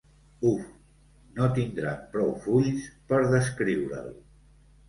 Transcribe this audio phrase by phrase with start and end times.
[0.51, 0.63] Uf,
[1.35, 4.13] no tindran prou fulls per descriure'l!